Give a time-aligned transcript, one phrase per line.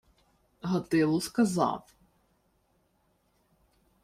[0.61, 1.95] Гатило сказав: